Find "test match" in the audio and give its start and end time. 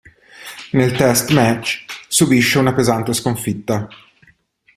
0.97-1.85